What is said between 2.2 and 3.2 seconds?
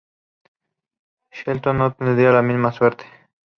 la misma suerte.